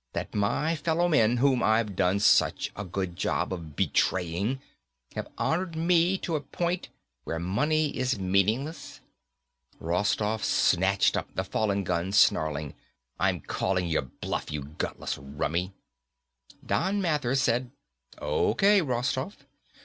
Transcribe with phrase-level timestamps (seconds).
[0.13, 4.59] That my fellow men whom I've done such a good job of betraying
[5.13, 6.89] have honored me to a point
[7.23, 9.01] where money is meaningless?"
[9.79, 12.73] Rostoff snatched up the fallen gun, snarling,
[13.19, 15.71] "I'm calling your bluff, you gutless rummy."
[16.65, 17.69] Don Mathers said,
[18.19, 19.45] "Okay, Rostoff.